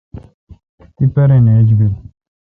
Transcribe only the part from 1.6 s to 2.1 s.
بل۔